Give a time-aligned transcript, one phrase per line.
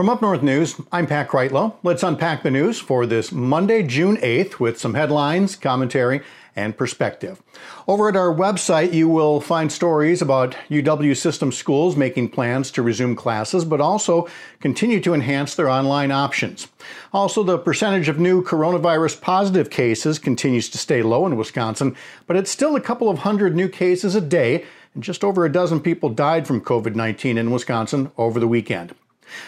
[0.00, 1.74] From Up North News, I'm Pat Kreitlow.
[1.82, 6.22] Let's unpack the news for this Monday, June 8th, with some headlines, commentary,
[6.56, 7.42] and perspective.
[7.86, 12.82] Over at our website, you will find stories about UW system schools making plans to
[12.82, 14.26] resume classes, but also
[14.58, 16.68] continue to enhance their online options.
[17.12, 21.94] Also, the percentage of new coronavirus positive cases continues to stay low in Wisconsin,
[22.26, 24.64] but it's still a couple of hundred new cases a day,
[24.94, 28.94] and just over a dozen people died from COVID 19 in Wisconsin over the weekend.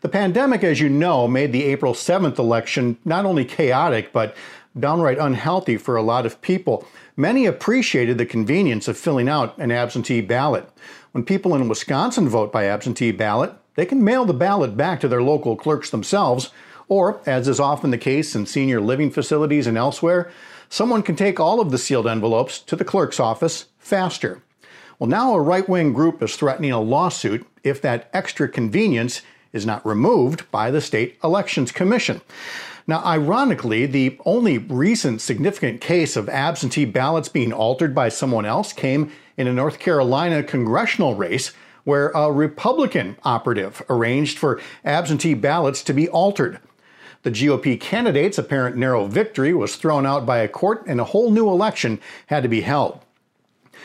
[0.00, 4.36] The pandemic, as you know, made the April 7th election not only chaotic, but
[4.78, 6.86] downright unhealthy for a lot of people.
[7.16, 10.68] Many appreciated the convenience of filling out an absentee ballot.
[11.12, 15.08] When people in Wisconsin vote by absentee ballot, they can mail the ballot back to
[15.08, 16.50] their local clerks themselves,
[16.88, 20.30] or, as is often the case in senior living facilities and elsewhere,
[20.68, 24.42] someone can take all of the sealed envelopes to the clerk's office faster.
[24.98, 29.22] Well, now a right wing group is threatening a lawsuit if that extra convenience
[29.54, 32.20] is not removed by the State Elections Commission.
[32.86, 38.74] Now, ironically, the only recent significant case of absentee ballots being altered by someone else
[38.74, 41.52] came in a North Carolina congressional race
[41.84, 46.58] where a Republican operative arranged for absentee ballots to be altered.
[47.22, 51.30] The GOP candidate's apparent narrow victory was thrown out by a court and a whole
[51.30, 53.00] new election had to be held.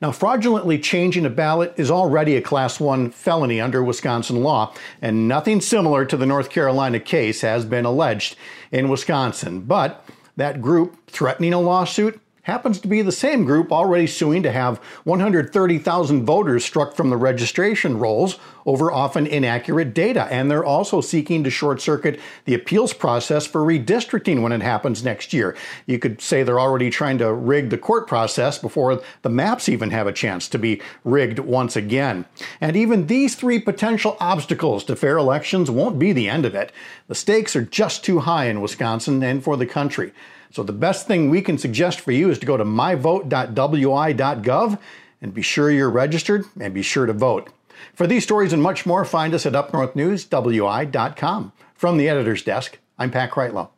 [0.00, 5.28] Now, fraudulently changing a ballot is already a Class 1 felony under Wisconsin law, and
[5.28, 8.36] nothing similar to the North Carolina case has been alleged
[8.70, 9.60] in Wisconsin.
[9.60, 10.04] But
[10.36, 14.78] that group threatening a lawsuit happens to be the same group already suing to have
[15.04, 20.24] 130,000 voters struck from the registration rolls over often inaccurate data.
[20.30, 25.04] And they're also seeking to short circuit the appeals process for redistricting when it happens
[25.04, 25.56] next year.
[25.86, 29.90] You could say they're already trying to rig the court process before the maps even
[29.90, 32.24] have a chance to be rigged once again.
[32.60, 36.72] And even these three potential obstacles to fair elections won't be the end of it.
[37.08, 40.12] The stakes are just too high in Wisconsin and for the country.
[40.50, 44.78] So the best thing we can suggest for you is to go to myvote.wi.gov
[45.22, 47.50] and be sure you're registered and be sure to vote.
[47.94, 51.52] For these stories and much more, find us at upnorthnewswi.com.
[51.74, 53.68] From the editor's desk, I'm Pat Kreitlow.